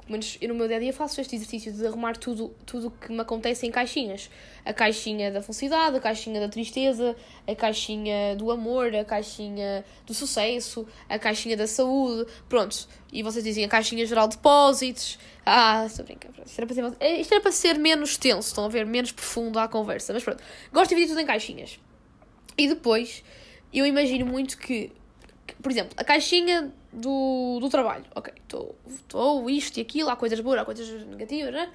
[0.09, 3.13] Menos eu no meu dia a dia faço este exercício de arrumar tudo tudo que
[3.13, 4.31] me acontece em caixinhas.
[4.65, 7.15] A caixinha da felicidade, a caixinha da tristeza,
[7.47, 12.89] a caixinha do amor, a caixinha do sucesso, a caixinha da saúde, pronto.
[13.13, 15.19] E vocês dizem a caixinha geral de depósitos.
[15.45, 16.31] Ah, estou a brincar.
[16.45, 18.87] Isto era, para ser, isto era para ser menos tenso, estão a ver?
[18.87, 20.13] Menos profundo à conversa.
[20.13, 20.43] Mas pronto,
[20.73, 21.79] gosto de dividir tudo em caixinhas.
[22.57, 23.23] E depois,
[23.73, 24.91] eu imagino muito que
[25.63, 28.05] por exemplo, a caixinha do, do trabalho.
[28.15, 31.69] Ok, estou isto e aquilo, há coisas boas, há coisas negativas, né?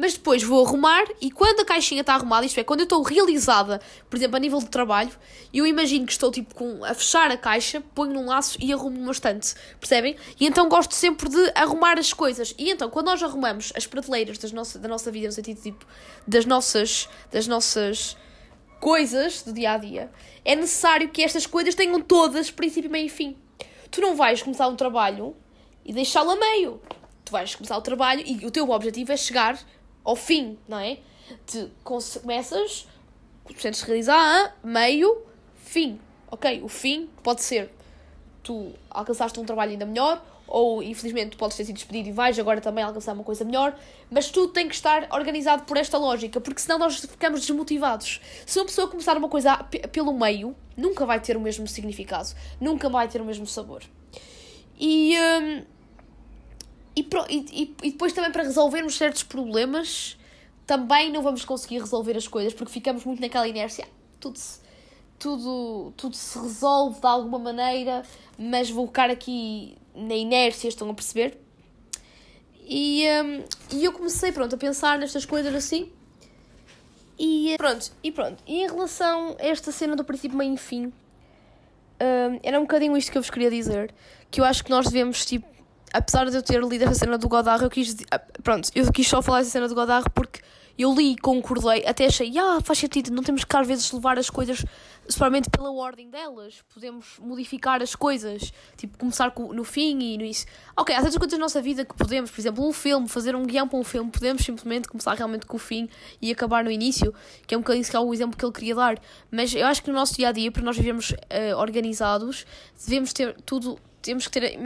[0.00, 3.02] Mas depois vou arrumar e quando a caixinha está arrumada, isto é, quando eu estou
[3.02, 5.10] realizada, por exemplo, a nível de trabalho,
[5.52, 8.96] eu imagino que estou tipo com, a fechar a caixa, ponho num laço e arrumo
[8.96, 10.14] uma estante, percebem?
[10.38, 12.54] E então gosto sempre de arrumar as coisas.
[12.56, 15.84] E então, quando nós arrumamos as prateleiras das nossa, da nossa vida, no sentido tipo
[16.24, 18.16] das nossas, das nossas
[18.80, 20.10] coisas do dia a dia,
[20.44, 23.36] é necessário que estas coisas tenham todas princípio, meio e fim.
[23.90, 25.34] Tu não vais começar um trabalho
[25.84, 26.80] e deixá-lo a meio.
[27.24, 29.58] Tu vais começar o trabalho e o teu objetivo é chegar
[30.04, 30.98] ao fim, não é?
[31.46, 32.86] Tu começas,
[33.56, 34.16] sentes realizar
[34.62, 35.22] a meio,
[35.56, 36.00] fim.
[36.30, 37.70] Ok, o fim pode ser
[38.42, 42.60] tu alcançaste um trabalho ainda melhor ou infelizmente podes ter sido despedido e vais agora
[42.60, 43.78] também alcançar uma coisa melhor,
[44.10, 48.20] mas tudo tem que estar organizado por esta lógica, porque senão nós ficamos desmotivados.
[48.46, 49.56] Se uma pessoa começar uma coisa
[49.92, 52.30] pelo meio, nunca vai ter o mesmo significado,
[52.60, 53.82] nunca vai ter o mesmo sabor.
[54.80, 55.62] E, hum,
[56.96, 60.16] e, e, e depois também para resolvermos certos problemas,
[60.66, 63.86] também não vamos conseguir resolver as coisas, porque ficamos muito naquela inércia.
[64.20, 64.60] Tudo se,
[65.18, 68.02] tudo, tudo se resolve de alguma maneira,
[68.38, 71.38] mas vou ficar aqui na inércia, estão a perceber?
[72.68, 73.44] E, um,
[73.76, 75.90] e eu comecei, pronto, a pensar nestas coisas assim.
[77.18, 78.42] E pronto, e pronto.
[78.46, 82.96] E em relação a esta cena do princípio, meio e fim, hum, era um bocadinho
[82.96, 83.92] isto que eu vos queria dizer.
[84.30, 85.48] Que eu acho que nós devemos, tipo,
[85.92, 87.96] apesar de eu ter lido essa cena do Godard, eu quis.
[88.10, 90.40] ah, Pronto, eu quis só falar essa cena do Godard porque
[90.78, 94.18] eu li e concordei, até achei, ah, faz sentido, não temos que às vezes levar
[94.18, 94.64] as coisas
[95.08, 100.24] somente pela ordem delas, podemos modificar as coisas, tipo, começar com- no fim e no
[100.24, 100.44] isso.
[100.76, 103.44] Ok, há tantas coisas na nossa vida que podemos, por exemplo, um filme, fazer um
[103.44, 105.88] guião para um filme, podemos simplesmente começar realmente com o fim
[106.20, 107.12] e acabar no início,
[107.46, 108.98] que é um bocadinho o exemplo que ele queria dar.
[109.30, 112.46] Mas eu acho que no nosso dia a dia, para nós vivermos eh, organizados,
[112.84, 114.58] devemos ter tudo, temos que ter,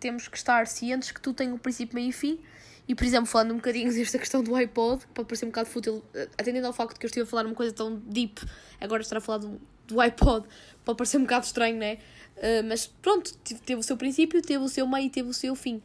[0.00, 2.40] temos que estar cientes que tudo tem um princípio, meio e fim.
[2.88, 5.68] E, por exemplo, falando um bocadinho desta questão do iPod, que pode parecer um bocado
[5.68, 8.40] fútil, eh, atendendo ao facto que eu estive a falar uma coisa tão deep,
[8.80, 10.46] agora estar a falar do, do iPod,
[10.86, 11.98] pode parecer um bocado estranho, né?
[12.36, 15.54] Eh, mas pronto, teve, o seu princípio, teve o seu meio e teve o seu
[15.54, 15.82] fim.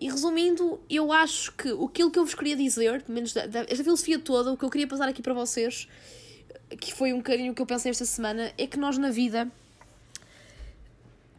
[0.00, 4.18] E resumindo, eu acho que aquilo que eu vos queria dizer, pelo menos esta filosofia
[4.18, 5.88] toda, o que eu queria passar aqui para vocês,
[6.78, 9.50] que foi um bocadinho o que eu pensei esta semana, é que nós na vida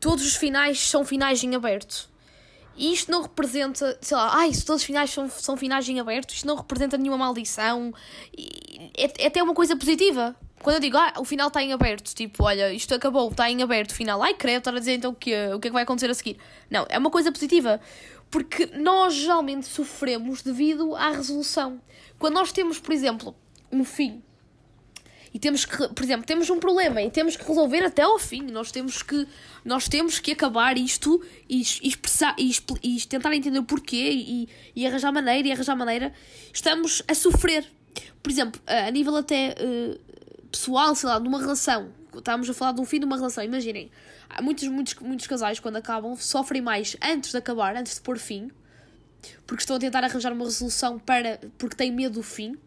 [0.01, 2.09] todos os finais são finais em aberto.
[2.77, 5.99] E isto não representa, sei lá, ai, se todos os finais são, são finais em
[5.99, 7.91] aberto, isto não representa nenhuma maldição.
[8.37, 10.35] E é, é até uma coisa positiva.
[10.61, 13.61] Quando eu digo, ah, o final está em aberto, tipo, olha, isto acabou, está em
[13.61, 15.83] aberto, o final, ai, creio, estar a dizer então que, o que é que vai
[15.83, 16.37] acontecer a seguir.
[16.69, 17.81] Não, é uma coisa positiva.
[18.29, 21.81] Porque nós geralmente sofremos devido à resolução.
[22.19, 23.35] Quando nós temos, por exemplo,
[23.71, 24.21] um fim
[25.37, 28.41] e temos que, por exemplo, temos um problema e temos que resolver até ao fim.
[28.41, 29.27] Nós temos que,
[29.63, 34.49] nós temos que acabar isto e, e expressar e, e tentar entender o porquê e,
[34.75, 36.11] e arranjar maneira e arranjar maneira.
[36.51, 37.71] Estamos a sofrer.
[38.23, 39.99] Por exemplo, a nível até eh,
[40.51, 41.91] pessoal, sei lá, numa relação.
[42.15, 43.43] Estávamos a falar de um fim de uma relação.
[43.43, 43.91] Imaginem,
[44.27, 48.17] há muitos, muitos, muitos casais, quando acabam, sofrem mais antes de acabar, antes de pôr
[48.17, 48.49] fim,
[49.45, 52.57] porque estão a tentar arranjar uma resolução para porque têm medo do fim,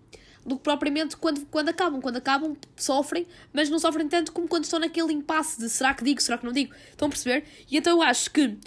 [0.45, 2.01] do que propriamente quando, quando acabam.
[2.01, 6.05] Quando acabam, sofrem, mas não sofrem tanto como quando estão naquele impasse de será que
[6.05, 6.75] digo, será que não digo.
[6.91, 7.45] Estão a perceber?
[7.71, 8.59] E então eu acho que.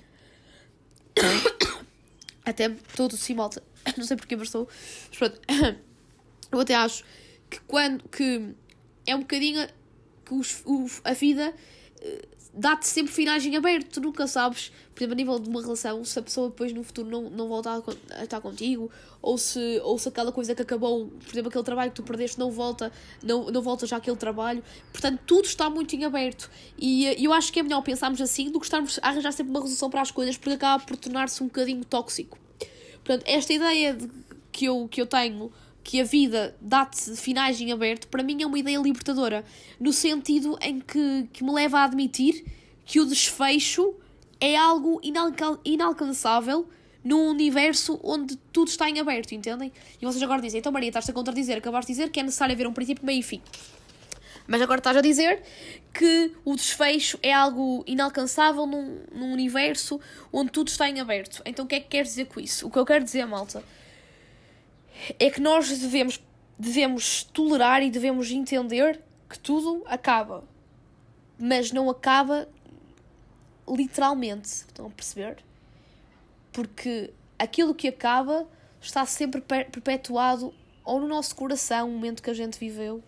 [2.45, 3.62] até todo sim, malta.
[3.97, 4.67] Não sei porque, estou.
[5.09, 5.41] Mas pronto.
[6.51, 7.03] Eu até acho
[7.49, 8.07] que quando.
[8.09, 8.53] que
[9.05, 9.67] é um bocadinho.
[10.25, 11.53] que os, a vida
[12.01, 15.61] eh, dá-te sempre finais em aberto, tu nunca sabes, por exemplo, a nível de uma
[15.61, 19.79] relação, se a pessoa depois no futuro não, não volta a, estar contigo, ou se,
[19.83, 22.91] ou se aquela coisa que acabou, por exemplo, aquele trabalho que tu perdeste não volta,
[23.23, 26.49] não, não volta já aquele trabalho, portanto, tudo está muito em aberto.
[26.77, 29.49] E eh, eu acho que é melhor pensarmos assim do que estarmos a arranjar sempre
[29.49, 32.37] uma resolução para as coisas, porque acaba por tornar-se um bocadinho tóxico.
[33.03, 34.09] Portanto, esta ideia de-
[34.51, 35.51] que, eu, que eu tenho
[35.84, 39.43] que a vida dá-te finais em aberto, para mim é uma ideia libertadora,
[39.80, 42.46] no sentido em que, que me leva a admitir
[42.86, 43.93] que o desfecho
[44.39, 46.67] é algo inalca- inalcançável
[47.04, 49.72] num universo onde tudo está em aberto, entendem?
[50.02, 52.54] E vocês agora dizem, então Maria, estás a contradizer, acabaste de dizer que é necessário
[52.54, 53.41] haver um princípio, meio e fim.
[54.48, 55.41] Mas agora estás a dizer
[55.93, 60.00] que o desfecho é algo inalcançável num, num universo
[60.32, 61.41] onde tudo está em aberto.
[61.46, 62.67] Então o que é que queres dizer com isso?
[62.67, 63.63] O que eu quero dizer, malta,
[65.19, 66.21] é que nós devemos,
[66.58, 70.43] devemos tolerar e devemos entender que tudo acaba.
[71.38, 72.47] Mas não acaba
[73.67, 74.47] literalmente.
[74.47, 75.38] Estão a perceber?
[76.51, 78.47] Porque aquilo que acaba
[78.82, 80.53] está sempre per- perpetuado
[80.84, 83.01] ou no nosso coração, o momento que a gente viveu,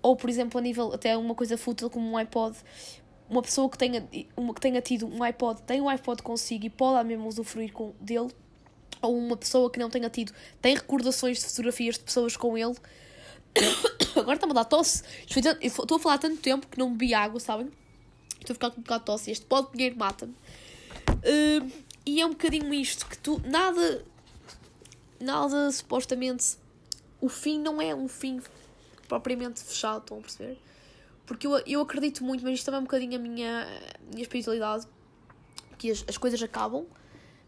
[0.00, 2.56] ou por exemplo, a nível até uma coisa fútil como um iPod.
[3.28, 6.70] Uma pessoa que tenha, uma que tenha tido um iPod, tem um iPod consigo e
[6.70, 8.30] pode mesmo usufruir com, dele,
[9.00, 12.74] ou uma pessoa que não tenha tido, tem recordações de fotografias de pessoas com ele.
[14.16, 15.02] Agora está-me a dar tosse.
[15.60, 17.70] Estou a falar tanto tempo que não bebi água, sabem?
[18.40, 19.30] Estou a ficar com um bocado de tosse.
[19.30, 20.34] Este pó de dinheiro mata-me.
[21.24, 21.70] Hum,
[22.06, 24.04] e é um bocadinho isto, que tu, nada,
[25.20, 26.56] nada supostamente,
[27.20, 28.40] o fim não é um fim
[29.06, 30.58] propriamente fechado, estão a perceber?
[31.26, 34.22] Porque eu, eu acredito muito, mas isto também é um bocadinho a minha, a minha
[34.22, 34.86] espiritualidade,
[35.76, 36.86] que as, as coisas acabam,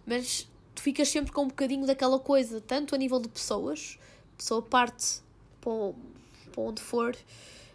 [0.07, 3.99] mas tu ficas sempre com um bocadinho daquela coisa, tanto a nível de pessoas,
[4.37, 5.21] pessoa parte
[5.61, 5.93] para,
[6.53, 7.17] para onde for,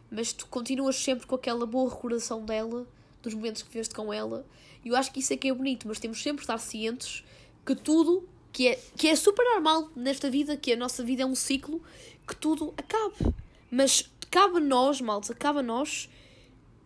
[0.09, 2.87] mas tu continuas sempre com aquela boa recordação dela,
[3.21, 4.45] dos momentos que viveste com ela,
[4.83, 7.23] e eu acho que isso é que é bonito, mas temos sempre de estar cientes
[7.65, 11.25] que tudo, que é, que é super normal nesta vida, que a nossa vida é
[11.25, 11.81] um ciclo,
[12.27, 13.33] que tudo acabe.
[13.71, 16.07] Mas cabe a nós, malta, cabe a nós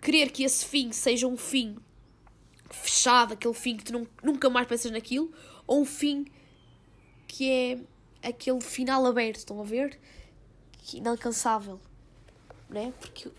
[0.01, 1.75] querer que esse fim seja um fim
[2.69, 5.31] fechado, aquele fim que tu não, nunca mais pensas naquilo,
[5.69, 6.25] ou um fim
[7.27, 9.99] que é aquele final aberto, estão a ver?
[10.79, 11.79] Que é inalcançável,
[12.67, 12.91] né?
[12.99, 13.29] Porque,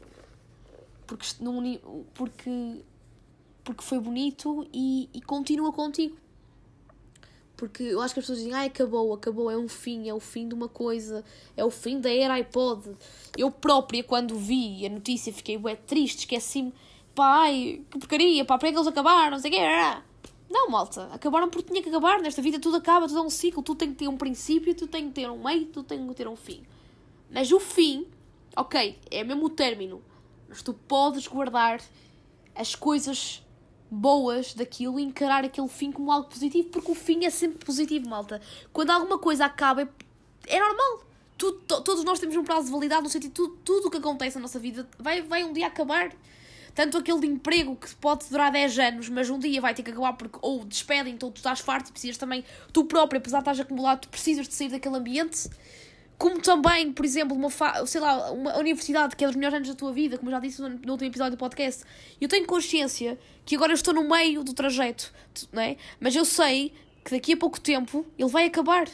[1.08, 1.60] porque, não
[2.14, 2.84] porque,
[3.64, 6.16] porque foi bonito e, e continua contigo.
[7.56, 10.20] Porque eu acho que as pessoas dizem, ai, acabou, acabou, é um fim, é o
[10.20, 11.24] fim de uma coisa,
[11.56, 12.96] é o fim da era iPod.
[13.36, 16.72] Eu própria, quando vi a notícia, fiquei bué triste, esqueci-me
[17.12, 19.60] pá, ai, que porcaria, pá, para que eles acabaram, não sei o quê.
[20.50, 22.20] Não, malta, acabaram porque tinha que acabar.
[22.20, 24.90] Nesta vida tudo acaba, tudo é um ciclo, tudo tem que ter um princípio, tudo
[24.90, 26.64] tem que ter um meio, tudo tem que ter um fim.
[27.30, 28.06] Mas o fim,
[28.56, 30.02] ok, é mesmo o término,
[30.48, 31.80] mas tu podes guardar
[32.52, 33.42] as coisas
[33.88, 38.08] boas daquilo e encarar aquele fim como algo positivo, porque o fim é sempre positivo,
[38.08, 38.40] malta.
[38.72, 39.88] Quando alguma coisa acaba,
[40.46, 41.04] é, normal.
[41.38, 44.36] To, todos nós temos um prazo de validade, no sentido tudo, tudo o que acontece
[44.36, 46.12] na nossa vida vai, vai um dia acabar.
[46.74, 49.90] Tanto aquele de emprego que pode durar 10 anos, mas um dia vai ter que
[49.90, 53.42] acabar porque ou despedem, então tu estás farto e precisas também, tu próprio, apesar de
[53.42, 55.48] estás acumulado, tu precisas de sair daquele ambiente.
[56.18, 57.48] Como também, por exemplo, uma,
[57.86, 60.40] sei lá, uma universidade que é dos melhores anos da tua vida, como eu já
[60.40, 61.82] disse no, no último episódio do podcast,
[62.20, 65.12] eu tenho consciência que agora eu estou no meio do trajeto,
[65.50, 65.76] não é?
[65.98, 68.86] Mas eu sei que daqui a pouco tempo ele vai acabar.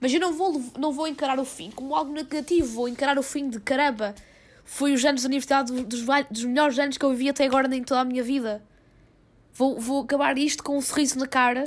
[0.00, 3.22] Mas eu não vou, não vou encarar o fim como algo negativo, vou encarar o
[3.22, 4.16] fim de caramba.
[4.64, 7.82] Foi os anos da universidade dos, dos melhores anos que eu vivi até agora em
[7.82, 8.62] toda a minha vida.
[9.52, 11.64] Vou, vou acabar isto com um sorriso na cara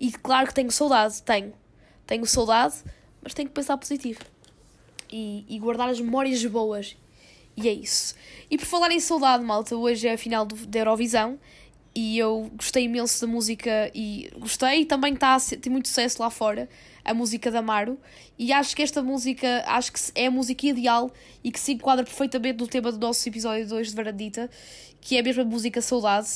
[0.00, 1.52] e claro que tenho saudade, tenho.
[2.06, 2.76] Tenho saudade,
[3.22, 4.20] mas tenho que pensar positivo
[5.10, 6.96] e, e guardar as memórias boas.
[7.56, 8.14] E é isso.
[8.50, 11.38] E por falar em saudade, malta, hoje é a final do, da Eurovisão
[11.94, 16.22] e eu gostei imenso da música e gostei e também está a ter muito sucesso
[16.22, 16.68] lá fora
[17.04, 17.98] a música da Amaro
[18.38, 21.10] e acho que esta música acho que é a música ideal
[21.42, 24.50] e que se enquadra perfeitamente no tema do nosso episódio 2 de Varandita
[25.00, 26.28] que é a mesma música Saudade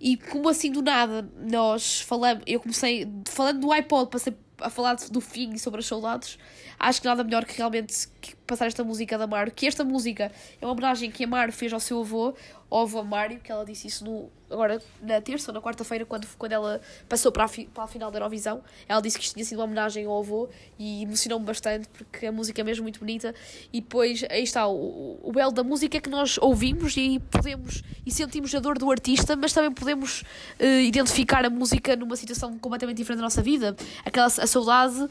[0.00, 4.96] e como assim do nada nós falamos eu comecei falando do iPod passei a falar
[5.10, 6.38] do fim e sobre as saudades,
[6.78, 8.08] acho que nada melhor que realmente
[8.46, 9.50] passar esta música da Amaro.
[9.50, 12.34] Que esta música é uma homenagem que a Amaro fez ao seu avô,
[12.70, 16.26] ao avô Mário, que ela disse isso no, agora na terça ou na quarta-feira, quando,
[16.38, 18.62] quando ela passou para a, fi, para a final da Eurovisão.
[18.88, 20.48] Ela disse que isto tinha sido uma homenagem ao avô
[20.78, 23.34] e emocionou-me bastante porque a música é mesmo muito bonita.
[23.72, 27.82] E depois, aí está, o, o belo da música é que nós ouvimos e podemos
[28.04, 30.22] e sentimos a dor do artista, mas também podemos
[30.60, 33.76] uh, identificar a música numa situação completamente diferente da nossa vida.
[34.04, 35.08] Aquela a saudade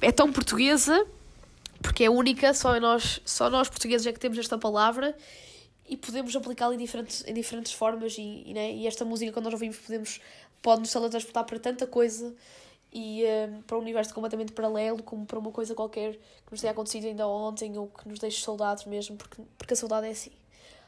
[0.00, 1.06] é tão portuguesa
[1.82, 5.14] porque é única, só nós, só nós portugueses é que temos esta palavra
[5.88, 8.72] e podemos aplicá-la em diferentes, em diferentes formas e, e, né?
[8.72, 10.20] e esta música quando nós ouvimos podemos
[10.62, 12.34] pode nos teletransportar para tanta coisa
[12.92, 16.72] e um, para um universo completamente paralelo como para uma coisa qualquer que nos tenha
[16.72, 20.32] acontecido ainda ontem ou que nos deixe saudades mesmo porque, porque a saudade é assim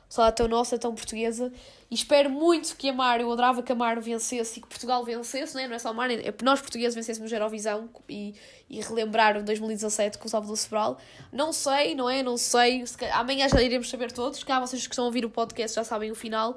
[0.08, 1.52] saudade tão nossa, tão portuguesa.
[1.90, 5.04] E espero muito que a Mário, eu adorava que a Mário vencesse e que Portugal
[5.04, 8.34] vencesse, não é, não é só a Mário, é nós portugueses vencêssemos a Eurovisão e,
[8.68, 10.98] e relembraram 2017 com o Salvador Sobral.
[11.32, 12.84] Não sei, não é, não sei.
[13.12, 16.10] Amanhã já iremos saber todos, cá vocês que estão a ouvir o podcast já sabem
[16.10, 16.56] o final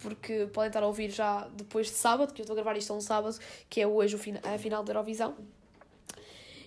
[0.00, 2.92] porque podem estar a ouvir já depois de sábado, que eu estou a gravar isto
[2.94, 5.36] um sábado, que é hoje a final da Eurovisão.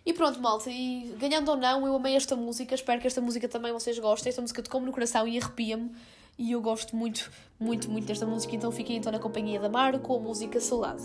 [0.06, 3.48] E pronto, malta, e ganhando ou não, eu amei esta música, espero que esta música
[3.48, 4.30] também vocês gostem.
[4.30, 5.92] Esta música tocou-me no coração e arrepia-me.
[6.38, 10.00] E eu gosto muito, muito, muito desta música, então fiquem então na companhia da Maro
[10.00, 11.04] com a música Saudade.